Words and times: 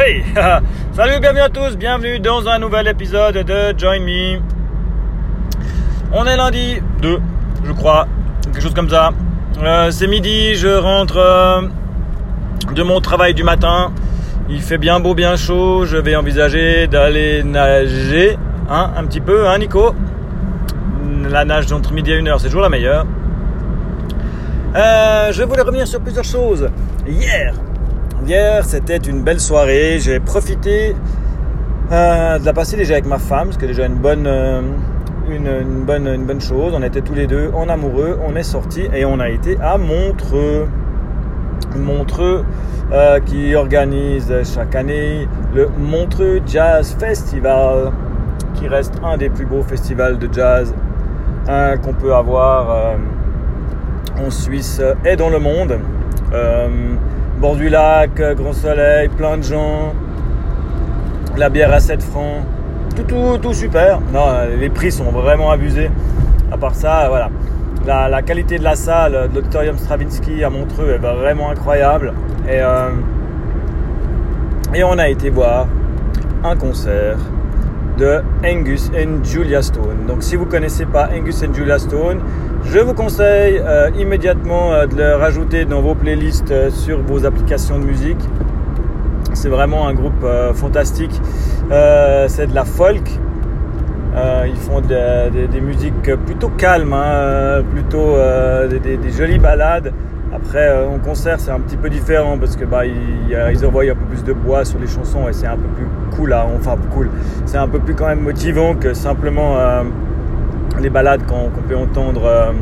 Hey 0.00 0.22
Salut, 0.92 1.18
bienvenue 1.18 1.40
à 1.40 1.48
tous, 1.48 1.76
bienvenue 1.76 2.20
dans 2.20 2.46
un 2.46 2.60
nouvel 2.60 2.86
épisode 2.86 3.34
de 3.34 3.76
Join 3.76 3.98
Me. 3.98 4.38
On 6.12 6.24
est 6.24 6.36
lundi 6.36 6.76
2, 7.02 7.18
je 7.64 7.72
crois, 7.72 8.06
quelque 8.44 8.60
chose 8.60 8.74
comme 8.74 8.88
ça. 8.88 9.10
Euh, 9.60 9.90
c'est 9.90 10.06
midi, 10.06 10.54
je 10.54 10.68
rentre 10.68 11.16
euh, 11.16 11.62
de 12.72 12.82
mon 12.84 13.00
travail 13.00 13.34
du 13.34 13.42
matin. 13.42 13.90
Il 14.48 14.62
fait 14.62 14.78
bien 14.78 15.00
beau, 15.00 15.14
bien 15.14 15.34
chaud. 15.34 15.84
Je 15.84 15.96
vais 15.96 16.14
envisager 16.14 16.86
d'aller 16.86 17.42
nager, 17.42 18.38
hein, 18.70 18.92
un 18.96 19.04
petit 19.04 19.20
peu, 19.20 19.48
hein, 19.48 19.58
Nico? 19.58 19.96
La 21.28 21.44
nage 21.44 21.66
d'entre 21.66 21.92
midi 21.92 22.12
et 22.12 22.20
1 22.20 22.26
heure, 22.28 22.38
c'est 22.38 22.46
toujours 22.46 22.62
la 22.62 22.68
meilleure. 22.68 23.04
Euh, 24.76 25.32
je 25.32 25.42
voulais 25.42 25.62
revenir 25.62 25.88
sur 25.88 26.00
plusieurs 26.00 26.24
choses. 26.24 26.68
Hier, 27.04 27.52
Hier, 28.26 28.64
c'était 28.64 28.96
une 28.96 29.22
belle 29.22 29.38
soirée. 29.38 29.98
J'ai 30.00 30.18
profité 30.18 30.94
euh, 31.92 32.38
de 32.38 32.44
la 32.44 32.52
passer 32.52 32.76
déjà 32.76 32.94
avec 32.94 33.06
ma 33.06 33.18
femme, 33.18 33.52
ce 33.52 33.58
qui 33.58 33.64
est 33.64 33.68
déjà 33.68 33.86
une 33.86 33.94
bonne, 33.94 34.26
euh, 34.26 34.60
une, 35.30 35.84
bonne, 35.84 36.08
une 36.08 36.26
bonne 36.26 36.40
chose. 36.40 36.74
On 36.74 36.82
était 36.82 37.00
tous 37.00 37.14
les 37.14 37.28
deux 37.28 37.50
en 37.54 37.68
amoureux. 37.68 38.18
On 38.26 38.34
est 38.34 38.42
sortis 38.42 38.88
et 38.92 39.04
on 39.04 39.20
a 39.20 39.30
été 39.30 39.56
à 39.60 39.78
Montreux. 39.78 40.66
Montreux 41.76 42.44
euh, 42.92 43.20
qui 43.20 43.54
organise 43.54 44.34
chaque 44.52 44.74
année 44.74 45.28
le 45.54 45.68
Montreux 45.78 46.40
Jazz 46.44 46.96
Festival, 46.98 47.92
qui 48.54 48.66
reste 48.66 48.94
un 49.04 49.16
des 49.16 49.30
plus 49.30 49.46
beaux 49.46 49.62
festivals 49.62 50.18
de 50.18 50.28
jazz 50.32 50.74
qu'on 51.82 51.94
peut 51.94 52.14
avoir 52.14 52.96
en 54.22 54.30
Suisse 54.30 54.82
et 55.06 55.16
dans 55.16 55.30
le 55.30 55.38
monde 55.38 55.78
bord 57.38 57.56
du 57.56 57.68
lac, 57.68 58.18
euh, 58.18 58.34
grand 58.34 58.52
soleil, 58.52 59.08
plein 59.08 59.38
de 59.38 59.42
gens, 59.42 59.94
la 61.36 61.48
bière 61.48 61.72
à 61.72 61.78
7 61.78 62.02
francs, 62.02 62.42
tout, 63.06 63.54
super. 63.54 64.00
Non, 64.12 64.26
euh, 64.26 64.56
les 64.56 64.68
prix 64.68 64.90
sont 64.90 65.04
vraiment 65.04 65.50
abusés. 65.50 65.90
À 66.50 66.56
part 66.56 66.74
ça, 66.74 67.06
voilà. 67.08 67.30
La, 67.86 68.22
qualité 68.22 68.58
de 68.58 68.64
la 68.64 68.74
salle, 68.74 69.30
de 69.30 69.36
l'auditorium 69.36 69.78
Stravinsky 69.78 70.42
à 70.42 70.50
Montreux 70.50 70.90
est 70.90 70.98
vraiment 70.98 71.50
incroyable. 71.50 72.12
Et, 72.46 72.60
euh, 72.60 72.90
et 74.74 74.84
on 74.84 74.98
a 74.98 75.08
été 75.08 75.30
voir 75.30 75.68
un 76.44 76.56
concert 76.56 77.18
de 77.98 78.20
Angus 78.44 78.90
and 78.94 79.24
Julia 79.24 79.62
Stone. 79.62 80.06
Donc 80.06 80.22
si 80.22 80.36
vous 80.36 80.44
ne 80.44 80.50
connaissez 80.50 80.84
pas 80.84 81.08
Angus 81.16 81.42
and 81.42 81.54
Julia 81.54 81.78
Stone, 81.78 82.20
je 82.70 82.80
vous 82.80 82.92
conseille 82.92 83.62
euh, 83.64 83.90
immédiatement 83.98 84.74
euh, 84.74 84.86
de 84.86 84.96
le 84.96 85.14
rajouter 85.14 85.64
dans 85.64 85.80
vos 85.80 85.94
playlists 85.94 86.50
euh, 86.50 86.70
sur 86.70 87.00
vos 87.00 87.24
applications 87.24 87.78
de 87.78 87.84
musique. 87.84 88.20
C'est 89.32 89.48
vraiment 89.48 89.86
un 89.88 89.94
groupe 89.94 90.26
fantastique. 90.54 91.20
c'est 91.70 92.46
de 92.46 92.54
la 92.54 92.64
folk. 92.64 93.08
ils 94.46 94.56
font 94.56 94.80
des 94.80 95.60
musiques 95.60 96.14
plutôt 96.26 96.48
calmes, 96.48 96.92
hein, 96.92 97.62
plutôt 97.72 98.16
des, 98.68 99.10
jolies 99.10 99.38
balades. 99.38 99.92
Après, 100.34 100.84
en 100.84 100.98
concert, 100.98 101.38
c'est 101.38 101.52
un 101.52 101.60
petit 101.60 101.76
peu 101.76 101.88
différent 101.88 102.36
parce 102.36 102.56
que 102.56 102.64
bah, 102.64 102.84
ils, 102.86 103.66
envoient 103.66 103.84
un 103.84 103.94
peu 103.94 104.06
plus 104.10 104.24
de 104.24 104.32
bois 104.32 104.64
sur 104.64 104.80
les 104.80 104.88
chansons 104.88 105.28
et 105.28 105.32
c'est 105.32 105.46
un 105.46 105.56
peu 105.56 105.68
plus 105.76 105.86
cool. 106.16 106.32
Hein, 106.32 106.46
enfin, 106.58 106.76
cool. 106.92 107.10
C'est 107.44 107.58
un 107.58 107.68
peu 107.68 107.78
plus 107.78 107.94
quand 107.94 108.06
même 108.06 108.22
motivant 108.22 108.74
que 108.74 108.92
simplement 108.92 109.56
les 110.80 110.90
balades 110.90 111.26
qu'on 111.26 111.50
peut 111.68 111.76
entendre 111.76 112.22
euh, 112.24 112.52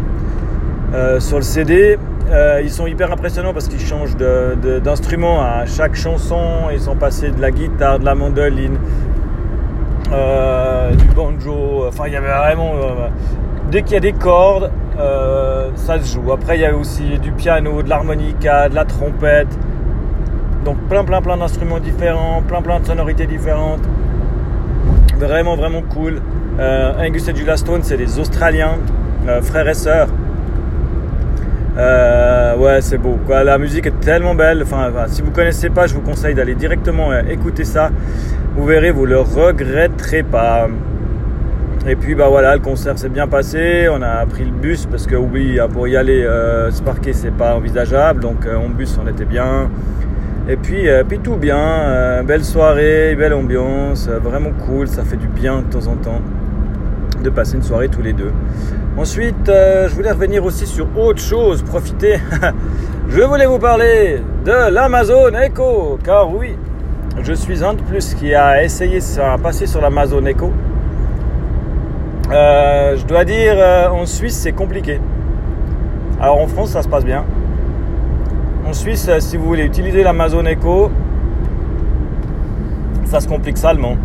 euh, 0.95 1.21
sur 1.21 1.37
le 1.37 1.43
CD. 1.43 1.99
Euh, 2.31 2.61
ils 2.63 2.71
sont 2.71 2.87
hyper 2.87 3.13
impressionnants 3.13 3.53
parce 3.53 3.69
qu'ils 3.69 3.81
changent 3.81 4.17
d'instrument 4.17 5.43
à 5.43 5.67
chaque 5.67 5.95
chanson. 5.95 6.71
Ils 6.73 6.81
sont 6.81 6.97
passés 6.97 7.31
de 7.31 7.41
la 7.41 7.51
guitare, 7.51 7.99
de 7.99 8.05
la 8.05 8.15
mandoline, 8.15 8.79
du 10.07 11.05
banjo. 11.15 11.85
Enfin, 11.87 12.05
il 12.07 12.15
y 12.15 12.17
avait 12.17 12.27
vraiment. 12.27 12.73
dès 13.71 13.83
qu'il 13.83 13.95
y 13.95 13.97
a 13.97 14.01
des 14.01 14.13
cordes, 14.13 14.71
ça 15.77 16.01
se 16.01 16.15
joue. 16.15 16.33
Après, 16.33 16.57
il 16.57 16.63
y 16.63 16.67
a 16.67 16.75
aussi 16.75 17.19
du 17.19 17.31
piano, 17.31 17.83
de 17.83 17.89
l'harmonica, 17.89 18.69
de 18.69 18.75
la 18.75 18.85
trompette. 18.85 19.57
Donc, 20.65 20.79
plein, 20.89 21.05
plein, 21.05 21.23
plein 21.23 21.37
d'instruments 21.37 21.79
différents, 21.79 22.43
plein, 22.43 22.61
plein 22.61 22.81
de 22.81 22.87
sonorités 22.87 23.27
différentes. 23.27 23.83
Vraiment, 25.17 25.55
vraiment 25.55 25.83
cool. 25.83 26.21
Euh, 26.59 26.93
Angus 26.99 27.29
et 27.29 27.37
Julia 27.37 27.57
Stone, 27.57 27.83
c'est 27.83 27.99
des 27.99 28.19
Australiens, 28.19 28.79
euh, 29.29 29.43
frères 29.43 29.69
et 29.69 29.75
sœurs. 29.75 30.09
Euh, 31.77 32.57
ouais, 32.57 32.81
c'est 32.81 32.97
beau. 32.97 33.19
La 33.29 33.59
musique 33.59 33.87
est 33.87 34.01
tellement 34.01 34.35
belle. 34.35 34.63
Enfin, 34.63 34.91
si 35.09 35.21
vous 35.21 35.31
connaissez 35.31 35.69
pas, 35.69 35.87
je 35.87 35.95
vous 35.95 36.01
conseille 36.01 36.35
d'aller 36.35 36.55
directement 36.55 37.13
écouter 37.29 37.65
ça. 37.65 37.91
Vous 38.57 38.65
verrez, 38.65 38.91
vous 38.91 39.05
le 39.05 39.19
regretterez 39.19 40.23
pas. 40.23 40.69
Et 41.87 41.95
puis 41.95 42.15
bah 42.15 42.29
voilà, 42.29 42.55
le 42.55 42.63
concert 42.63 42.99
s'est 42.99 43.11
bien 43.11 43.27
passé. 43.27 43.89
On 43.93 44.01
a 44.01 44.25
pris 44.25 44.45
le 44.45 44.51
bus 44.51 44.87
parce 44.87 45.07
que 45.07 45.15
oui, 45.15 45.59
pour 45.75 45.87
y 45.87 45.97
aller 45.99 46.23
se 46.71 46.81
parquer, 46.81 47.13
c'est 47.13 47.31
pas 47.31 47.55
envisageable. 47.55 48.21
Donc 48.21 48.47
en 48.47 48.71
bus, 48.71 48.99
on 49.05 49.07
était 49.07 49.27
bien. 49.27 49.69
Et 50.49 50.57
puis, 50.57 50.89
puis 51.07 51.19
tout 51.19 51.37
bien, 51.37 52.23
belle 52.25 52.45
soirée, 52.45 53.15
belle 53.17 53.35
ambiance, 53.35 54.09
vraiment 54.09 54.53
cool, 54.67 54.89
ça 54.89 55.05
fait 55.05 55.17
du 55.17 55.29
bien 55.29 55.59
de 55.59 55.67
temps 55.67 55.87
en 55.89 55.97
temps 55.97 56.23
de 57.27 57.31
passer 57.31 57.57
une 57.57 57.63
soirée 57.63 57.89
tous 57.89 58.03
les 58.03 58.13
deux. 58.13 58.33
Ensuite, 58.97 59.49
euh, 59.49 59.89
je 59.89 59.95
voulais 59.95 60.13
revenir 60.13 60.45
aussi 60.45 60.65
sur 60.65 60.87
autre 60.97 61.21
chose, 61.21 61.63
profiter. 61.63 62.21
je 63.09 63.21
voulais 63.21 63.47
vous 63.47 63.59
parler 63.59 64.23
de 64.45 64.71
l'Amazon 64.71 65.35
Echo, 65.35 65.99
car 66.05 66.33
oui, 66.33 66.57
je 67.23 67.33
suis 67.33 67.65
un 67.65 67.75
de 67.75 67.83
plus 67.83 68.15
qui 68.15 68.33
a 68.33 68.63
essayé 68.63 69.01
de 69.01 69.43
passer 69.43 69.67
sur 69.67 69.81
l'Amazon 69.81 70.25
Echo. 70.25 70.53
Euh, 72.31 72.97
je 72.97 73.05
dois 73.07 73.25
dire, 73.25 73.55
euh, 73.57 73.89
en 73.89 74.07
Suisse, 74.07 74.37
c'est 74.37 74.53
compliqué. 74.53 75.01
Alors 76.21 76.41
en 76.41 76.47
France, 76.47 76.71
ça 76.71 76.83
se 76.83 76.89
passe 76.89 77.05
bien. 77.05 77.25
En 78.69 78.73
Suisse, 78.73 79.11
si 79.19 79.37
vous 79.37 79.47
voulez 79.47 79.65
utiliser 79.65 80.05
l'Amazon 80.05 80.45
Echo, 80.47 80.93
ça 83.05 83.19
se 83.19 83.27
complique 83.27 83.59
salement. 83.59 83.97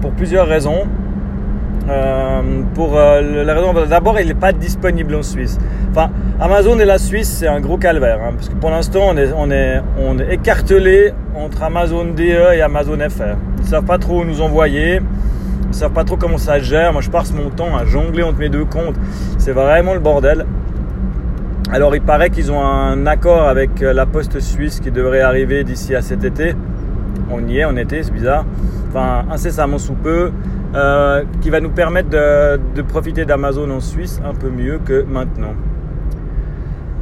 pour 0.00 0.10
plusieurs 0.12 0.46
raisons. 0.46 0.86
Euh, 1.88 2.40
pour 2.74 2.96
euh, 2.96 3.44
la 3.44 3.54
raison, 3.54 3.74
d'abord, 3.88 4.18
il 4.18 4.28
n'est 4.28 4.34
pas 4.34 4.52
disponible 4.52 5.14
en 5.14 5.22
Suisse. 5.22 5.58
Enfin, 5.90 6.10
Amazon 6.40 6.78
et 6.78 6.84
la 6.84 6.98
Suisse, 6.98 7.28
c'est 7.28 7.46
un 7.46 7.60
gros 7.60 7.76
calvaire, 7.76 8.20
hein, 8.22 8.32
parce 8.34 8.48
que 8.48 8.54
pour 8.54 8.70
l'instant, 8.70 9.00
on 9.08 9.16
est, 9.16 9.30
on, 9.36 9.48
on 9.98 10.18
écartelé 10.18 11.12
entre 11.34 11.62
Amazon 11.62 12.06
DE 12.06 12.54
et 12.54 12.62
Amazon 12.62 12.98
FR. 12.98 13.36
Ils 13.60 13.66
savent 13.66 13.84
pas 13.84 13.98
trop 13.98 14.22
où 14.22 14.24
nous 14.24 14.40
envoyer, 14.40 15.00
ils 15.68 15.74
savent 15.74 15.92
pas 15.92 16.04
trop 16.04 16.16
comment 16.16 16.38
ça 16.38 16.58
gère. 16.58 16.92
Moi, 16.92 17.02
je 17.02 17.10
passe 17.10 17.32
mon 17.32 17.50
temps 17.50 17.76
à 17.76 17.84
jongler 17.84 18.22
entre 18.22 18.38
mes 18.38 18.48
deux 18.48 18.64
comptes. 18.64 18.96
C'est 19.38 19.52
vraiment 19.52 19.92
le 19.92 20.00
bordel. 20.00 20.46
Alors, 21.70 21.94
il 21.94 22.02
paraît 22.02 22.30
qu'ils 22.30 22.52
ont 22.52 22.62
un 22.62 23.06
accord 23.06 23.42
avec 23.48 23.82
euh, 23.82 23.92
la 23.92 24.06
Poste 24.06 24.38
suisse 24.40 24.80
qui 24.80 24.90
devrait 24.90 25.20
arriver 25.20 25.64
d'ici 25.64 25.94
à 25.94 26.02
cet 26.02 26.24
été. 26.24 26.54
On 27.30 27.46
y 27.48 27.58
est 27.58 27.64
en 27.64 27.76
été, 27.76 28.02
c'est 28.02 28.12
bizarre. 28.12 28.44
Enfin, 28.88 29.24
incessamment 29.30 29.78
sous 29.78 29.94
peu. 29.94 30.30
Euh, 30.74 31.22
qui 31.40 31.50
va 31.50 31.60
nous 31.60 31.70
permettre 31.70 32.08
de, 32.08 32.82
profiter 32.82 33.24
d'Amazon 33.24 33.70
en 33.70 33.78
Suisse 33.78 34.20
un 34.24 34.34
peu 34.34 34.48
mieux 34.48 34.78
que 34.78 35.02
maintenant. 35.02 35.54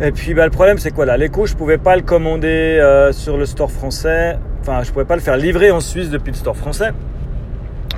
Et 0.00 0.12
puis 0.12 0.34
bah, 0.34 0.44
le 0.44 0.50
problème 0.50 0.76
c'est 0.76 0.90
quoi 0.90 1.06
là? 1.06 1.16
L'écho 1.16 1.46
je 1.46 1.54
pouvais 1.54 1.78
pas 1.78 1.96
le 1.96 2.02
commander 2.02 2.48
euh, 2.48 3.12
sur 3.12 3.38
le 3.38 3.46
store 3.46 3.70
français, 3.70 4.38
enfin 4.60 4.82
je 4.82 4.92
pouvais 4.92 5.06
pas 5.06 5.14
le 5.14 5.22
faire 5.22 5.38
livrer 5.38 5.70
en 5.70 5.80
Suisse 5.80 6.10
depuis 6.10 6.32
le 6.32 6.36
store 6.36 6.56
français. 6.56 6.90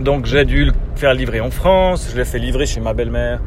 Donc 0.01 0.27
j'ai 0.27 0.45
dû 0.45 0.67
le 0.67 0.73
faire 0.95 1.13
livrer 1.13 1.41
en 1.41 1.51
France, 1.51 2.09
je 2.13 2.17
l'ai 2.17 2.25
fait 2.25 2.39
livrer 2.39 2.67
chez 2.67 2.81
ma 2.81 2.95
belle-mère 2.95 3.41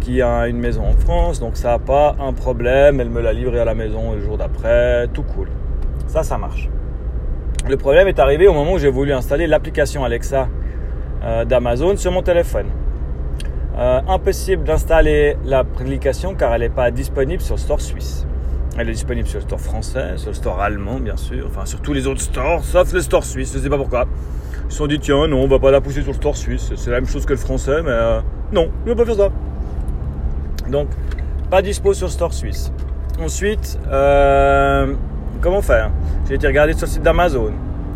qui 0.00 0.22
a 0.22 0.48
une 0.48 0.58
maison 0.58 0.84
en 0.86 0.96
France, 0.96 1.38
donc 1.38 1.56
ça 1.56 1.72
n'a 1.72 1.78
pas 1.78 2.16
un 2.18 2.32
problème, 2.32 2.98
elle 3.00 3.10
me 3.10 3.20
l'a 3.20 3.32
livré 3.34 3.58
à 3.58 3.64
la 3.66 3.74
maison 3.74 4.12
le 4.12 4.20
jour 4.20 4.38
d'après, 4.38 5.08
tout 5.12 5.22
cool. 5.22 5.48
Ça, 6.06 6.22
ça 6.22 6.38
marche. 6.38 6.68
Le 7.68 7.76
problème 7.78 8.08
est 8.08 8.18
arrivé 8.18 8.46
au 8.46 8.52
moment 8.52 8.74
où 8.74 8.78
j'ai 8.78 8.90
voulu 8.90 9.12
installer 9.12 9.46
l'application 9.46 10.04
Alexa 10.04 10.48
euh, 11.24 11.44
d'Amazon 11.44 11.96
sur 11.96 12.12
mon 12.12 12.22
téléphone. 12.22 12.66
Euh, 13.78 14.00
impossible 14.06 14.62
d'installer 14.62 15.36
l'application 15.44 16.34
car 16.34 16.54
elle 16.54 16.60
n'est 16.60 16.68
pas 16.68 16.90
disponible 16.90 17.42
sur 17.42 17.54
le 17.54 17.60
store 17.60 17.80
suisse. 17.80 18.26
Elle 18.76 18.88
est 18.88 18.92
disponible 18.92 19.26
sur 19.26 19.38
le 19.38 19.44
store 19.44 19.60
français, 19.60 20.16
sur 20.16 20.28
le 20.28 20.34
store 20.34 20.60
allemand 20.60 21.00
bien 21.00 21.16
sûr, 21.16 21.46
enfin 21.46 21.64
sur 21.64 21.80
tous 21.80 21.92
les 21.92 22.06
autres 22.06 22.20
stores, 22.20 22.64
sauf 22.64 22.92
le 22.92 23.00
store 23.00 23.24
suisse, 23.24 23.52
je 23.52 23.58
ne 23.58 23.62
sais 23.62 23.70
pas 23.70 23.76
pourquoi. 23.76 24.04
Ils 24.66 24.70
se 24.70 24.78
sont 24.78 24.86
dit 24.86 24.98
tiens 24.98 25.26
non 25.26 25.38
on 25.38 25.48
va 25.48 25.58
pas 25.58 25.70
la 25.70 25.80
pousser 25.80 26.02
sur 26.02 26.12
le 26.12 26.16
store 26.16 26.36
suisse, 26.36 26.72
c'est 26.76 26.90
la 26.90 27.00
même 27.00 27.08
chose 27.08 27.24
que 27.24 27.32
le 27.32 27.38
français 27.38 27.82
mais 27.82 27.90
euh, 27.90 28.20
non, 28.52 28.70
on 28.84 28.88
ne 28.90 28.94
pas 28.94 29.04
faire 29.04 29.16
ça. 29.16 29.28
Donc 30.68 30.88
pas 31.50 31.62
dispo 31.62 31.94
sur 31.94 32.06
le 32.06 32.12
store 32.12 32.34
suisse. 32.34 32.72
Ensuite, 33.20 33.78
comment 35.40 35.62
faire? 35.62 35.90
J'ai 36.28 36.34
été 36.34 36.46
regarder 36.46 36.72
sur 36.72 36.86
le 36.86 36.90
site 36.90 37.02
d'Amazon. 37.02 37.52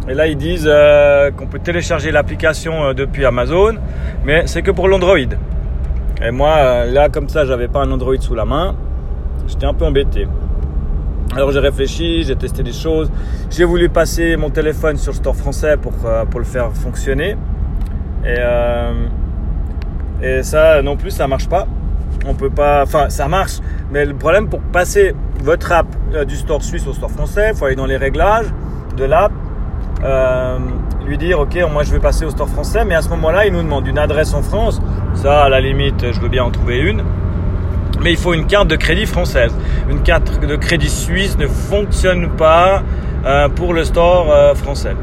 Et 0.08 0.14
là, 0.14 0.26
ils 0.26 0.36
disent 0.36 0.66
euh, 0.66 1.30
qu'on 1.30 1.46
peut 1.46 1.58
télécharger 1.58 2.10
l'application 2.10 2.82
euh, 2.82 2.94
depuis 2.94 3.26
Amazon, 3.26 3.74
mais 4.24 4.46
c'est 4.46 4.62
que 4.62 4.70
pour 4.70 4.88
l'Android. 4.88 5.18
Et 5.18 6.30
moi, 6.30 6.54
euh, 6.56 6.90
là, 6.90 7.10
comme 7.10 7.28
ça, 7.28 7.44
j'avais 7.44 7.68
pas 7.68 7.82
un 7.82 7.90
Android 7.92 8.16
sous 8.18 8.34
la 8.34 8.46
main. 8.46 8.74
J'étais 9.46 9.66
un 9.66 9.74
peu 9.74 9.84
embêté. 9.84 10.26
Alors 11.34 11.52
j'ai 11.52 11.60
réfléchi, 11.60 12.22
j'ai 12.22 12.36
testé 12.36 12.62
des 12.62 12.72
choses, 12.72 13.10
j'ai 13.50 13.64
voulu 13.64 13.90
passer 13.90 14.36
mon 14.36 14.48
téléphone 14.48 14.96
sur 14.96 15.12
le 15.12 15.16
store 15.18 15.36
français 15.36 15.76
pour, 15.76 15.92
pour 15.92 16.40
le 16.40 16.46
faire 16.46 16.72
fonctionner. 16.72 17.36
Et, 18.24 18.38
et 20.22 20.42
ça 20.42 20.80
non 20.80 20.96
plus, 20.96 21.10
ça 21.10 21.28
marche 21.28 21.46
pas. 21.46 21.66
On 22.26 22.32
peut 22.32 22.48
pas, 22.48 22.82
enfin 22.82 23.10
ça 23.10 23.28
marche, 23.28 23.58
mais 23.90 24.06
le 24.06 24.14
problème 24.14 24.48
pour 24.48 24.60
passer 24.60 25.14
votre 25.42 25.70
app 25.70 25.86
du 26.26 26.34
store 26.34 26.62
suisse 26.62 26.86
au 26.86 26.94
store 26.94 27.10
français, 27.10 27.50
il 27.52 27.56
faut 27.56 27.66
aller 27.66 27.76
dans 27.76 27.86
les 27.86 27.98
réglages 27.98 28.48
de 28.96 29.04
l'app, 29.04 29.32
lui 31.06 31.18
dire 31.18 31.40
ok 31.40 31.58
moi 31.70 31.82
je 31.82 31.92
vais 31.92 32.00
passer 32.00 32.24
au 32.24 32.30
store 32.30 32.48
français, 32.48 32.84
mais 32.84 32.94
à 32.94 33.02
ce 33.02 33.08
moment-là 33.10 33.46
il 33.46 33.52
nous 33.52 33.62
demande 33.62 33.86
une 33.86 33.98
adresse 33.98 34.34
en 34.34 34.42
France. 34.42 34.80
Ça 35.14 35.42
à 35.42 35.48
la 35.48 35.60
limite 35.60 36.12
je 36.12 36.20
veux 36.20 36.28
bien 36.28 36.44
en 36.44 36.50
trouver 36.50 36.78
une 36.78 37.02
mais 38.02 38.12
il 38.12 38.16
faut 38.16 38.34
une 38.34 38.46
carte 38.46 38.68
de 38.68 38.76
crédit 38.76 39.06
française. 39.06 39.52
Une 39.88 40.02
carte 40.02 40.40
de 40.40 40.56
crédit 40.56 40.88
suisse 40.88 41.36
ne 41.38 41.46
fonctionne 41.46 42.28
pas 42.30 42.82
euh, 43.26 43.48
pour 43.48 43.74
le 43.74 43.84
store 43.84 44.30
euh, 44.30 44.54
français. 44.54 44.94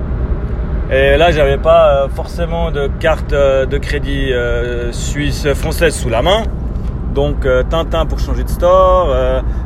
Et 0.92 1.18
là, 1.18 1.32
j'avais 1.32 1.58
pas 1.58 2.04
euh, 2.04 2.08
forcément 2.10 2.72
de 2.72 2.90
carte 3.00 3.32
de 3.34 3.78
crédit 3.78 4.32
suisse 4.92 5.52
française 5.54 5.96
sous 5.96 6.10
la 6.10 6.22
main. 6.22 6.44
Donc 7.16 7.48
Tintin 7.70 8.06
pour 8.06 8.20
changer 8.20 8.44
de 8.44 8.50
store. 8.50 9.16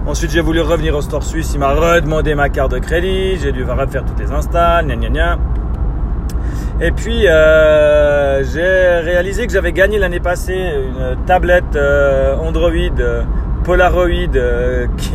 ensuite, 0.06 0.32
j'ai 0.32 0.42
voulu 0.42 0.62
revenir 0.62 0.96
au 0.96 1.02
store 1.02 1.24
suisse. 1.24 1.52
Il 1.54 1.60
m'a 1.60 1.74
redemandé 1.74 2.36
ma 2.36 2.50
carte 2.50 2.72
de 2.72 2.80
crédit. 2.80 3.38
J'ai 3.42 3.52
dû 3.52 3.64
refaire 3.64 4.06
toutes 4.06 4.20
les 4.20 4.32
installs. 4.32 4.86
Gna 4.86 4.96
gna 4.96 5.10
gna. 5.10 5.38
Et 6.82 6.92
puis, 6.92 7.28
euh, 7.28 8.42
j'ai 8.44 9.06
réalisé 9.06 9.46
que 9.46 9.52
j'avais 9.52 9.74
gagné 9.74 10.00
l'année 10.00 10.22
passée 10.22 10.58
une 10.58 11.18
tablette 11.26 11.76
euh, 11.76 12.38
Android 12.38 12.72
euh, 13.00 13.24
Polaroid 13.66 14.08
qui, 14.98 15.12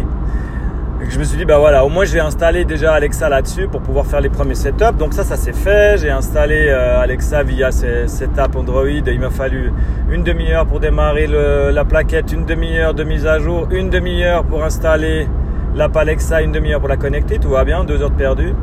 je 1.08 1.18
me 1.18 1.24
suis 1.24 1.36
dit, 1.36 1.44
bah 1.44 1.58
voilà, 1.58 1.84
au 1.84 1.88
moins 1.88 2.04
j'ai 2.04 2.20
installé 2.20 2.64
déjà 2.64 2.94
Alexa 2.94 3.28
là-dessus 3.28 3.68
pour 3.68 3.80
pouvoir 3.80 4.06
faire 4.06 4.20
les 4.20 4.28
premiers 4.28 4.54
setups. 4.54 4.96
Donc 4.98 5.14
ça, 5.14 5.24
ça 5.24 5.36
s'est 5.36 5.52
fait. 5.52 5.98
J'ai 5.98 6.10
installé 6.10 6.68
Alexa 6.70 7.42
via 7.42 7.70
cette 7.72 8.38
app 8.38 8.56
Android. 8.56 8.88
Il 8.88 9.20
m'a 9.20 9.30
fallu 9.30 9.72
une 10.10 10.22
demi-heure 10.22 10.66
pour 10.66 10.80
démarrer 10.80 11.26
la 11.26 11.84
plaquette, 11.84 12.32
une 12.32 12.44
demi-heure 12.44 12.94
de 12.94 13.04
mise 13.04 13.26
à 13.26 13.38
jour, 13.38 13.68
une 13.70 13.90
demi-heure 13.90 14.44
pour 14.44 14.64
installer 14.64 15.28
l'app 15.74 15.96
Alexa, 15.96 16.42
une 16.42 16.52
demi-heure 16.52 16.80
pour 16.80 16.88
la 16.88 16.96
connecter. 16.96 17.38
Tout 17.38 17.50
va 17.50 17.64
bien, 17.64 17.84
deux 17.84 18.02
heures 18.02 18.10
de 18.10 18.16
perdu 18.16 18.54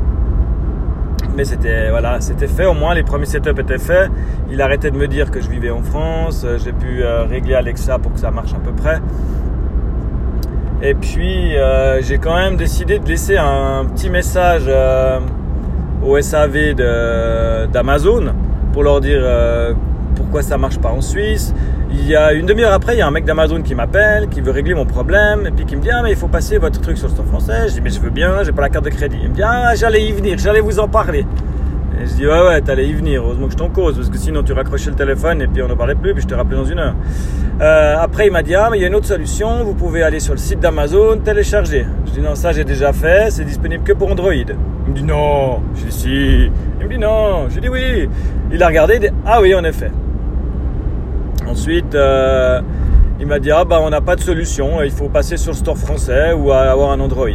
mais 1.34 1.44
c'était 1.44 1.90
voilà, 1.90 2.18
fait 2.20 2.66
au 2.66 2.74
moins, 2.74 2.94
les 2.94 3.02
premiers 3.02 3.26
setups 3.26 3.60
étaient 3.60 3.78
faits. 3.78 4.10
Il 4.50 4.60
arrêtait 4.60 4.90
de 4.90 4.96
me 4.96 5.08
dire 5.08 5.30
que 5.30 5.40
je 5.40 5.48
vivais 5.48 5.70
en 5.70 5.82
France, 5.82 6.42
euh, 6.44 6.58
j'ai 6.58 6.72
pu 6.72 7.02
euh, 7.02 7.24
régler 7.24 7.54
Alexa 7.54 7.98
pour 7.98 8.12
que 8.12 8.18
ça 8.18 8.30
marche 8.30 8.52
à 8.52 8.58
peu 8.58 8.72
près. 8.72 9.00
Et 10.82 10.94
puis 10.94 11.56
euh, 11.56 12.02
j'ai 12.02 12.18
quand 12.18 12.34
même 12.34 12.56
décidé 12.56 12.98
de 12.98 13.08
laisser 13.08 13.36
un 13.36 13.84
petit 13.84 14.10
message 14.10 14.68
au 16.04 16.20
SAV 16.20 16.74
d'Amazon 17.72 18.34
pour 18.72 18.82
leur 18.82 19.00
dire 19.00 19.22
pourquoi 20.16 20.42
ça 20.42 20.58
marche 20.58 20.78
pas 20.78 20.90
en 20.90 21.00
Suisse. 21.00 21.54
Il 21.90 22.06
y 22.08 22.16
a 22.16 22.32
une 22.32 22.46
demi-heure 22.46 22.72
après, 22.72 22.94
il 22.94 22.98
y 22.98 23.02
a 23.02 23.06
un 23.06 23.10
mec 23.10 23.24
d'Amazon 23.24 23.62
qui 23.62 23.74
m'appelle, 23.74 24.28
qui 24.28 24.40
veut 24.40 24.50
régler 24.50 24.74
mon 24.74 24.86
problème, 24.86 25.46
et 25.46 25.50
puis 25.50 25.66
qui 25.66 25.76
me 25.76 25.82
dit 25.82 25.90
ah 25.90 26.00
mais 26.02 26.10
il 26.10 26.16
faut 26.16 26.26
passer 26.26 26.58
votre 26.58 26.80
truc 26.80 26.96
sur 26.96 27.08
le 27.08 27.12
store 27.12 27.26
français. 27.26 27.68
Je 27.68 27.74
dis 27.74 27.80
mais 27.80 27.90
je 27.90 28.00
veux 28.00 28.10
bien, 28.10 28.42
j'ai 28.42 28.52
pas 28.52 28.62
la 28.62 28.70
carte 28.70 28.84
de 28.84 28.90
crédit. 28.90 29.18
Il 29.22 29.28
me 29.28 29.34
dit 29.34 29.42
ah 29.42 29.74
j'allais 29.74 30.02
y 30.02 30.12
venir, 30.12 30.38
j'allais 30.38 30.60
vous 30.60 30.80
en 30.80 30.88
parler. 30.88 31.26
Et 32.02 32.06
je 32.06 32.14
dis 32.14 32.26
ouais 32.26 32.42
ouais 32.46 32.60
t'allais 32.60 32.88
y 32.88 32.92
venir, 32.92 33.22
heureusement 33.22 33.46
que 33.46 33.52
je 33.52 33.56
t'en 33.56 33.68
cause, 33.68 33.94
parce 33.94 34.10
que 34.10 34.18
sinon 34.18 34.42
tu 34.42 34.52
raccrochais 34.52 34.90
le 34.90 34.96
téléphone 34.96 35.40
et 35.40 35.46
puis 35.46 35.62
on 35.62 35.68
n'en 35.68 35.76
parlait 35.76 35.94
plus, 35.94 36.14
puis 36.14 36.22
je 36.22 36.26
te 36.26 36.34
rappelais 36.34 36.56
dans 36.56 36.64
une 36.64 36.80
heure. 36.80 36.96
Euh, 37.60 37.96
après 38.00 38.26
il 38.26 38.32
m'a 38.32 38.42
dit 38.42 38.56
ah 38.56 38.68
mais 38.72 38.78
il 38.78 38.80
y 38.80 38.84
a 38.84 38.88
une 38.88 38.96
autre 38.96 39.06
solution, 39.06 39.62
vous 39.62 39.74
pouvez 39.74 40.02
aller 40.02 40.18
sur 40.18 40.32
le 40.32 40.38
site 40.38 40.58
d'Amazon, 40.58 41.18
télécharger. 41.18 41.86
Je 42.06 42.10
dis 42.10 42.20
non 42.20 42.34
ça 42.34 42.50
j'ai 42.50 42.64
déjà 42.64 42.92
fait, 42.92 43.30
c'est 43.30 43.44
disponible 43.44 43.84
que 43.84 43.92
pour 43.92 44.10
Android. 44.10 44.32
Il 44.32 44.90
me 44.90 44.96
dit 44.96 45.04
non, 45.04 45.60
je 45.76 45.84
dis 45.84 45.92
si. 45.92 46.50
Il 46.80 46.86
me 46.86 46.92
dit 46.92 46.98
non, 46.98 47.48
je 47.48 47.60
dis 47.60 47.68
oui. 47.68 48.08
Il 48.50 48.60
a 48.60 48.66
regardé, 48.66 48.94
il 48.94 49.00
dit 49.02 49.14
ah 49.24 49.40
oui 49.40 49.54
en 49.54 49.62
effet. 49.62 49.92
Ensuite, 51.46 51.94
euh, 51.94 52.60
il 53.20 53.28
m'a 53.28 53.38
dit 53.38 53.52
ah 53.52 53.64
bah 53.64 53.78
on 53.80 53.90
n'a 53.90 54.00
pas 54.00 54.16
de 54.16 54.22
solution, 54.22 54.82
il 54.82 54.90
faut 54.90 55.08
passer 55.08 55.36
sur 55.36 55.52
le 55.52 55.56
store 55.56 55.78
français 55.78 56.32
ou 56.32 56.50
avoir 56.50 56.90
un 56.90 56.98
Android. 56.98 57.28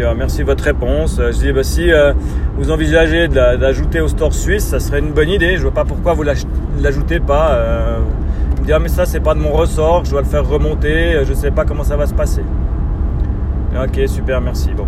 Ah, 0.00 0.14
merci 0.14 0.38
de 0.38 0.44
votre 0.44 0.64
réponse. 0.64 1.20
Je 1.20 1.38
dis 1.38 1.52
bah 1.52 1.62
si 1.62 1.92
euh, 1.92 2.14
vous 2.56 2.70
envisagez 2.70 3.28
d'ajouter 3.28 4.00
au 4.00 4.08
store 4.08 4.32
suisse, 4.32 4.64
ça 4.64 4.80
serait 4.80 5.00
une 5.00 5.12
bonne 5.12 5.28
idée. 5.28 5.56
Je 5.56 5.62
vois 5.62 5.72
pas 5.72 5.84
pourquoi 5.84 6.14
vous 6.14 6.22
l'ajoutez 6.22 7.20
pas. 7.20 7.52
Euh. 7.52 7.98
Il 8.56 8.62
me 8.62 8.66
dit 8.66 8.72
ah 8.72 8.78
mais 8.78 8.88
ça 8.88 9.04
c'est 9.04 9.20
pas 9.20 9.34
de 9.34 9.40
mon 9.40 9.52
ressort, 9.52 10.04
je 10.04 10.12
dois 10.12 10.22
le 10.22 10.26
faire 10.26 10.46
remonter, 10.48 11.24
je 11.26 11.34
sais 11.34 11.50
pas 11.50 11.64
comment 11.64 11.84
ça 11.84 11.96
va 11.96 12.06
se 12.06 12.14
passer. 12.14 12.42
Ok 13.74 14.00
super 14.06 14.40
merci 14.40 14.70
bon. 14.74 14.86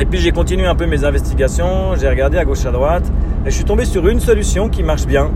Et 0.00 0.04
puis 0.04 0.18
j'ai 0.18 0.32
continué 0.32 0.66
un 0.66 0.74
peu 0.74 0.84
mes 0.86 1.04
investigations, 1.04 1.96
j'ai 1.98 2.08
regardé 2.08 2.36
à 2.36 2.44
gauche 2.44 2.66
à 2.66 2.70
droite 2.70 3.10
et 3.46 3.50
je 3.50 3.54
suis 3.54 3.64
tombé 3.64 3.86
sur 3.86 4.06
une 4.06 4.20
solution 4.20 4.68
qui 4.68 4.82
marche 4.82 5.06
bien 5.06 5.30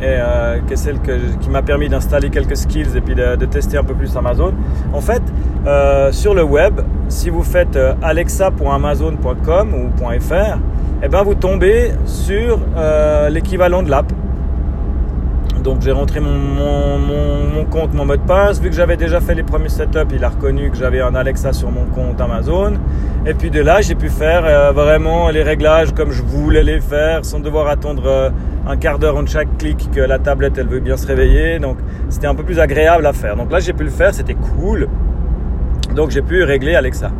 et 0.00 0.04
euh, 0.04 0.58
que 0.68 0.76
celle 0.76 1.00
qui 1.40 1.48
m'a 1.48 1.62
permis 1.62 1.88
d'installer 1.88 2.30
quelques 2.30 2.56
skills 2.56 2.96
et 2.96 3.00
puis 3.00 3.14
de, 3.14 3.44
tester 3.46 3.78
un 3.78 3.84
peu 3.84 3.94
plus 3.94 4.14
Amazon. 4.16 4.52
En 4.92 5.00
fait, 5.00 5.22
euh, 5.66 6.12
sur 6.12 6.34
le 6.34 6.42
web, 6.42 6.80
si 7.08 7.30
vous 7.30 7.42
faites 7.42 7.76
euh, 7.76 7.94
alexa.amazon.com 8.02 9.74
ou 9.74 10.20
.fr, 10.20 10.58
eh 11.02 11.08
ben 11.08 11.22
vous 11.22 11.34
tombez 11.34 11.92
sur 12.06 12.58
l'équivalent 13.30 13.82
de 13.82 13.90
l'app. 13.90 14.12
Donc 15.66 15.80
j'ai 15.80 15.90
rentré 15.90 16.20
mon, 16.20 16.30
mon, 16.96 17.64
compte, 17.64 17.92
mon 17.92 18.04
mot 18.04 18.14
de 18.14 18.22
passe. 18.22 18.60
Vu 18.60 18.70
que 18.70 18.76
j'avais 18.76 18.96
déjà 18.96 19.20
fait 19.20 19.34
les 19.34 19.42
premiers 19.42 19.68
setups, 19.68 20.14
il 20.14 20.22
a 20.22 20.28
reconnu 20.28 20.70
que 20.70 20.76
j'avais 20.76 21.00
un 21.00 21.16
Alexa 21.16 21.52
sur 21.52 21.72
mon 21.72 21.86
compte 21.86 22.20
Amazon. 22.20 22.74
Et 23.26 23.34
puis 23.34 23.50
de 23.50 23.60
là, 23.60 23.80
j'ai 23.80 23.96
pu 23.96 24.08
faire 24.08 24.72
vraiment 24.72 25.28
les 25.28 25.42
réglages 25.42 25.92
comme 25.92 26.12
je 26.12 26.22
voulais 26.22 26.62
les 26.62 26.78
faire 26.78 27.24
sans 27.24 27.40
devoir 27.40 27.66
attendre 27.66 28.32
un 28.64 28.76
quart 28.76 29.00
d'heure 29.00 29.16
en 29.16 29.26
chaque 29.26 29.58
clic 29.58 29.90
que 29.90 29.98
la 29.98 30.20
tablette 30.20 30.56
elle 30.56 30.68
veut 30.68 30.78
bien 30.78 30.96
se 30.96 31.08
réveiller. 31.08 31.58
Donc 31.58 31.78
c'était 32.10 32.28
un 32.28 32.36
peu 32.36 32.44
plus 32.44 32.60
agréable 32.60 33.04
à 33.04 33.12
faire. 33.12 33.34
Donc 33.34 33.50
là 33.50 33.58
j'ai 33.58 33.72
pu 33.72 33.82
le 33.82 33.90
faire, 33.90 34.14
c'était 34.14 34.36
cool. 34.36 34.86
Donc 35.96 36.12
j'ai 36.12 36.22
pu 36.22 36.44
régler 36.44 36.76
Alexa. 36.76 37.10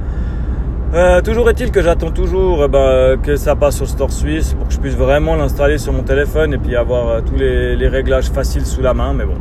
Euh, 0.95 1.21
toujours 1.21 1.51
est-il 1.51 1.73
que 1.73 1.83
j'attends 1.83 2.13
toujours 2.13 2.63
eh 2.65 2.69
ben, 2.69 3.17
que 3.21 3.37
ça 3.37 3.57
passe 3.57 3.77
sur 3.77 3.89
store 3.89 4.13
suisse 4.13 4.55
pour 4.55 4.69
que 4.69 4.73
je 4.73 4.79
puisse 4.79 4.95
vraiment 4.95 5.35
l'installer 5.35 5.79
sur 5.79 5.93
mon 5.93 6.03
téléphone 6.03 6.55
et 6.55 6.59
puis 6.59 6.77
avoir 6.77 7.09
euh, 7.09 7.21
tous 7.21 7.35
les, 7.35 7.89
réglages 7.89 8.31
faciles 8.31 8.65
sous 8.65 8.83
la 8.83 8.95
main. 8.95 9.13
Mais 9.13 9.25
bon, 9.25 9.35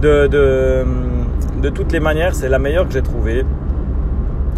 de, 0.00 0.26
de, 0.28 1.68
toutes 1.70 1.92
les 1.92 2.00
manières, 2.00 2.34
c'est 2.34 2.48
la 2.48 2.60
meilleure 2.60 2.86
que 2.86 2.92
j'ai 2.92 3.02
trouvée. 3.02 3.44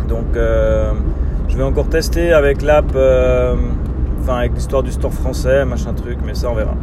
Donc 0.07 0.37
euh, 0.37 0.93
je 1.49 1.57
vais 1.57 1.65
encore 1.65 1.89
tester 1.89 2.33
avec 2.33 2.63
l'app 2.63 2.95
avec 4.37 4.55
l'histoire 4.55 4.83
du 4.83 4.93
store 4.93 5.13
français, 5.13 5.65
machin 5.65 5.95
truc, 5.95 6.19
mais 6.25 6.35
ça 6.35 6.51
on 6.51 6.55
verra. 6.55 6.75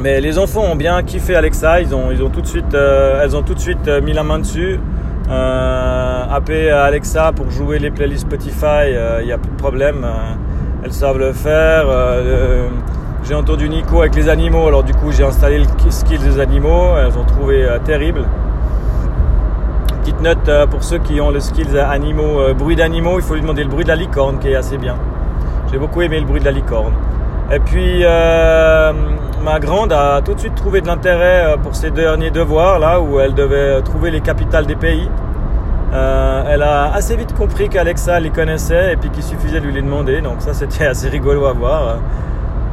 Mais 0.00 0.20
les 0.20 0.38
enfants 0.38 0.64
ont 0.70 0.76
bien 0.76 1.02
kiffé 1.02 1.34
Alexa, 1.34 1.80
ils 1.80 1.94
ont, 1.94 2.30
tout 2.30 2.42
de 2.42 2.46
suite, 2.46 2.74
euh, 2.74 3.22
elles 3.22 3.34
ont 3.34 3.42
tout 3.42 3.54
de 3.54 3.58
suite 3.58 3.88
euh, 3.88 4.02
mis 4.02 4.12
la 4.12 4.24
main 4.24 4.38
dessus. 4.38 4.78
Euh, 5.28 6.24
appelé 6.30 6.70
Alexa 6.70 7.32
pour 7.32 7.50
jouer 7.50 7.78
les 7.78 7.90
playlists 7.90 8.26
Spotify, 8.26 8.92
il 9.20 9.26
n'y 9.26 9.32
a 9.32 9.38
plus 9.38 9.50
de 9.50 9.56
problème, 9.56 10.06
elles 10.84 10.92
savent 10.92 11.18
le 11.18 11.32
faire. 11.32 11.86
j'ai 13.24 13.34
entendu 13.34 13.68
Nico 13.68 14.00
avec 14.00 14.14
les 14.14 14.28
animaux, 14.28 14.68
alors 14.68 14.84
du 14.84 14.94
coup 14.94 15.10
j'ai 15.10 15.24
installé 15.24 15.58
le 15.58 15.90
skill 15.90 16.20
des 16.20 16.38
animaux, 16.38 16.96
elles 16.98 17.18
ont 17.18 17.24
trouvé 17.24 17.66
terrible. 17.84 18.22
Petite 20.00 20.20
note 20.20 20.50
pour 20.70 20.84
ceux 20.84 20.98
qui 20.98 21.20
ont 21.20 21.30
le 21.30 21.40
skill 21.40 21.76
animaux, 21.78 22.54
bruit 22.54 22.76
d'animaux, 22.76 23.18
il 23.18 23.22
faut 23.22 23.34
lui 23.34 23.40
demander 23.40 23.64
le 23.64 23.70
bruit 23.70 23.84
de 23.84 23.88
la 23.88 23.96
licorne 23.96 24.38
qui 24.38 24.48
est 24.48 24.56
assez 24.56 24.78
bien. 24.78 24.96
J'ai 25.72 25.78
beaucoup 25.78 26.02
aimé 26.02 26.20
le 26.20 26.26
bruit 26.26 26.40
de 26.40 26.44
la 26.44 26.52
licorne. 26.52 26.92
Et 27.50 27.60
puis 27.60 28.00
euh, 28.02 28.92
ma 29.46 29.60
grande 29.60 29.92
a 29.92 30.22
tout 30.22 30.34
de 30.34 30.40
suite 30.40 30.56
trouvé 30.56 30.80
de 30.80 30.88
l'intérêt 30.88 31.44
euh, 31.46 31.56
pour 31.56 31.76
ses 31.76 31.92
derniers 31.92 32.32
devoirs 32.32 32.80
là 32.80 33.00
où 33.00 33.20
elle 33.20 33.32
devait 33.32 33.80
trouver 33.82 34.10
les 34.10 34.20
capitales 34.20 34.66
des 34.66 34.74
pays. 34.74 35.08
Euh, 35.94 36.42
elle 36.48 36.64
a 36.64 36.92
assez 36.92 37.14
vite 37.14 37.32
compris 37.32 37.68
qu'Alexa 37.68 38.18
les 38.18 38.30
connaissait 38.30 38.94
et 38.94 38.96
puis 38.96 39.08
qu'il 39.08 39.22
suffisait 39.22 39.60
de 39.60 39.66
lui 39.66 39.72
les 39.72 39.82
demander. 39.82 40.20
Donc 40.20 40.40
ça 40.40 40.52
c'était 40.52 40.86
assez 40.92 41.08
rigolo 41.08 41.46
à 41.46 41.52
voir. 41.52 41.98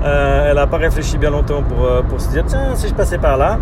elle 0.03 0.55
n'a 0.55 0.65
pas 0.65 0.77
réfléchi 0.77 1.19
bien 1.19 1.29
longtemps 1.29 1.61
pour, 1.61 2.19
se 2.19 2.29
dire 2.29 2.43
tiens 2.47 2.73
si 2.73 2.87
je 2.87 2.95
passais 2.95 3.19
par 3.19 3.37
là. 3.37 3.59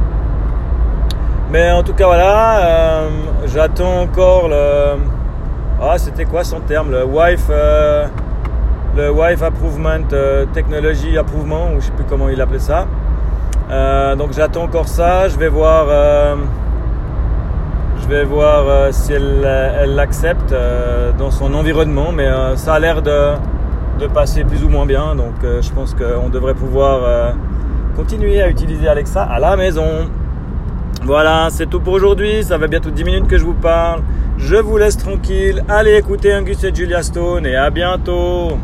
Mais 1.51 1.69
en 1.69 1.83
tout 1.83 1.93
cas 1.93 2.05
voilà, 2.05 3.09
j'attends 3.45 4.03
encore 4.03 4.47
le... 4.47 5.01
Ah 5.81 5.97
c'était 5.97 6.23
quoi 6.23 6.45
son 6.45 6.61
terme 6.61 6.91
Le 6.91 7.03
wife 7.03 7.49
le 8.95 9.09
Wife 9.09 9.41
Approvement 9.41 10.07
euh, 10.11 10.45
Technology 10.53 11.17
Approvement, 11.17 11.71
ou 11.73 11.79
je 11.79 11.85
sais 11.85 11.91
plus 11.91 12.03
comment 12.03 12.27
il 12.27 12.41
appelait 12.41 12.59
ça. 12.59 12.87
Euh, 13.71 14.15
donc 14.15 14.33
j'attends 14.33 14.63
encore 14.63 14.87
ça. 14.87 15.29
Je 15.29 15.37
vais 15.37 15.47
voir, 15.47 15.87
euh, 15.89 16.35
je 18.01 18.07
vais 18.07 18.23
voir 18.23 18.93
si 18.93 19.13
elle 19.13 19.95
l'accepte 19.95 20.53
dans 21.17 21.31
son 21.31 21.53
environnement, 21.53 22.11
mais 22.11 22.29
ça 22.55 22.73
a 22.73 22.79
l'air 22.79 23.01
de, 23.01 23.33
de, 23.99 24.07
passer 24.07 24.43
plus 24.43 24.63
ou 24.63 24.69
moins 24.69 24.85
bien. 24.85 25.15
Donc 25.15 25.35
je 25.43 25.71
pense 25.71 25.93
qu'on 25.93 26.29
devrait 26.29 26.55
pouvoir 26.55 27.33
continuer 27.95 28.41
à 28.41 28.49
utiliser 28.49 28.87
Alexa 28.87 29.23
à 29.23 29.39
la 29.39 29.55
maison. 29.55 30.09
Voilà, 31.03 31.47
c'est 31.49 31.67
tout 31.67 31.79
pour 31.79 31.93
aujourd'hui. 31.93 32.43
Ça 32.43 32.59
fait 32.59 32.67
bientôt 32.67 32.91
10 32.91 33.03
minutes 33.03 33.27
que 33.27 33.37
je 33.37 33.43
vous 33.43 33.55
parle. 33.55 34.01
Je 34.37 34.55
vous 34.55 34.77
laisse 34.77 34.97
tranquille. 34.97 35.63
Allez 35.67 35.95
écouter 35.95 36.35
Angus 36.35 36.63
et 36.63 36.73
Julia 36.73 37.01
Stone 37.01 37.45
et 37.45 37.55
à 37.55 37.69
bientôt. 37.69 38.57